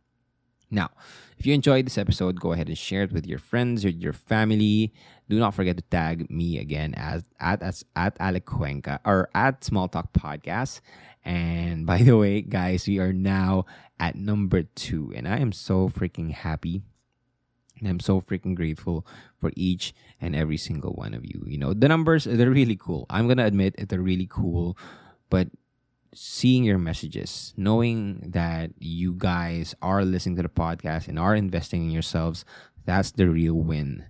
Now, 0.70 0.90
if 1.38 1.46
you 1.46 1.54
enjoyed 1.54 1.86
this 1.86 1.98
episode, 1.98 2.40
go 2.40 2.52
ahead 2.52 2.68
and 2.68 2.78
share 2.78 3.04
it 3.04 3.14
with 3.14 3.26
your 3.26 3.40
friends 3.40 3.86
or 3.86 3.90
your 3.90 4.14
family. 4.14 4.94
Do 5.30 5.40
not 5.40 5.54
forget 5.54 5.78
to 5.78 5.84
tag 5.84 6.30
me 6.30 6.58
again 6.60 6.94
as 6.96 7.24
at 7.40 7.62
as 7.62 7.86
at 7.96 8.18
Alec 8.20 8.46
Cuenca 8.46 9.00
or 9.06 9.30
at 9.34 9.64
Small 9.64 9.88
Talk 9.88 10.12
Podcast. 10.12 10.82
And 11.24 11.86
by 11.86 12.02
the 12.02 12.18
way, 12.18 12.42
guys, 12.42 12.88
we 12.88 13.00
are 13.00 13.14
now 13.14 13.66
at 14.00 14.16
number 14.16 14.64
two, 14.64 15.14
and 15.16 15.28
I 15.28 15.38
am 15.38 15.52
so 15.52 15.90
freaking 15.90 16.32
happy. 16.32 16.84
And 17.80 17.88
I'm 17.88 18.00
so 18.00 18.22
freaking 18.22 18.56
grateful 18.56 19.06
for 19.40 19.52
each 19.56 19.94
and 20.20 20.36
every 20.36 20.58
single 20.58 20.94
one 20.94 21.14
of 21.14 21.26
you. 21.26 21.44
You 21.46 21.58
know, 21.58 21.74
the 21.74 21.88
numbers, 21.88 22.26
they're 22.26 22.50
really 22.50 22.76
cool. 22.76 23.06
I'm 23.10 23.28
going 23.28 23.38
to 23.38 23.46
admit 23.46 23.76
they're 23.90 24.00
really 24.02 24.28
cool, 24.30 24.78
but 25.30 25.50
seeing 26.14 26.64
your 26.64 26.78
messages, 26.80 27.54
knowing 27.58 28.32
that 28.32 28.72
you 28.80 29.14
guys 29.18 29.76
are 29.82 30.04
listening 30.04 30.36
to 30.38 30.42
the 30.42 30.50
podcast 30.50 31.08
and 31.08 31.20
are 31.20 31.36
investing 31.36 31.84
in 31.84 31.92
yourselves, 31.92 32.46
that's 32.86 33.12
the 33.12 33.30
real 33.30 33.56
win 33.56 34.06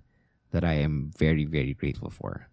that 0.51 0.63
I 0.63 0.73
am 0.73 1.11
very, 1.17 1.45
very 1.45 1.73
grateful 1.73 2.09
for. 2.09 2.47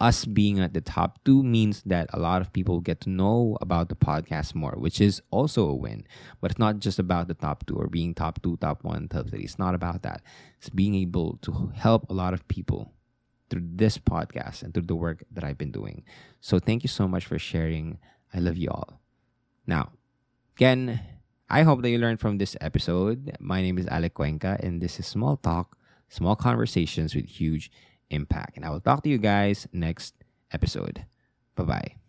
Us 0.00 0.24
being 0.24 0.60
at 0.60 0.72
the 0.72 0.80
top 0.80 1.18
two 1.24 1.42
means 1.42 1.82
that 1.84 2.08
a 2.12 2.18
lot 2.18 2.40
of 2.40 2.52
people 2.52 2.80
get 2.80 3.00
to 3.02 3.10
know 3.10 3.58
about 3.60 3.88
the 3.88 3.96
podcast 3.96 4.54
more, 4.54 4.74
which 4.76 5.00
is 5.00 5.20
also 5.30 5.66
a 5.68 5.74
win. 5.74 6.06
But 6.40 6.52
it's 6.52 6.60
not 6.60 6.78
just 6.78 6.98
about 6.98 7.26
the 7.26 7.34
top 7.34 7.66
two 7.66 7.74
or 7.74 7.88
being 7.88 8.14
top 8.14 8.40
two, 8.42 8.56
top 8.58 8.84
one, 8.84 9.08
top 9.08 9.30
three. 9.30 9.42
It's 9.42 9.58
not 9.58 9.74
about 9.74 10.02
that. 10.02 10.22
It's 10.58 10.68
being 10.68 10.94
able 10.94 11.38
to 11.42 11.72
help 11.74 12.08
a 12.08 12.14
lot 12.14 12.34
of 12.34 12.46
people 12.46 12.92
through 13.50 13.66
this 13.74 13.98
podcast 13.98 14.62
and 14.62 14.72
through 14.72 14.86
the 14.86 14.94
work 14.94 15.24
that 15.32 15.44
I've 15.44 15.58
been 15.58 15.72
doing. 15.72 16.04
So 16.40 16.58
thank 16.58 16.82
you 16.82 16.88
so 16.88 17.08
much 17.08 17.26
for 17.26 17.38
sharing 17.38 17.98
I 18.32 18.38
love 18.38 18.56
you 18.56 18.70
all. 18.70 19.00
Now, 19.66 19.92
again, 20.56 21.00
I 21.48 21.62
hope 21.62 21.82
that 21.82 21.90
you 21.90 21.98
learned 21.98 22.20
from 22.20 22.38
this 22.38 22.56
episode. 22.60 23.36
My 23.38 23.62
name 23.62 23.78
is 23.78 23.86
Alec 23.86 24.14
Cuenca, 24.14 24.58
and 24.60 24.80
this 24.80 24.98
is 24.98 25.06
Small 25.06 25.36
Talk, 25.36 25.76
Small 26.08 26.34
Conversations 26.36 27.14
with 27.14 27.26
Huge 27.26 27.70
Impact. 28.10 28.56
And 28.56 28.64
I 28.64 28.70
will 28.70 28.80
talk 28.80 29.02
to 29.04 29.08
you 29.08 29.18
guys 29.18 29.66
next 29.72 30.14
episode. 30.52 31.06
Bye 31.56 31.64
bye. 31.64 32.03